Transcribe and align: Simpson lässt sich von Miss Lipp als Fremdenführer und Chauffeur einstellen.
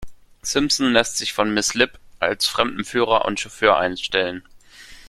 Simpson 0.41 0.91
lässt 0.91 1.17
sich 1.19 1.31
von 1.31 1.53
Miss 1.53 1.75
Lipp 1.75 1.99
als 2.17 2.47
Fremdenführer 2.47 3.23
und 3.25 3.39
Chauffeur 3.39 3.77
einstellen. 3.77 4.41